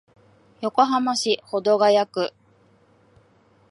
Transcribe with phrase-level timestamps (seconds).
[0.61, 2.33] 横浜市保土ケ谷区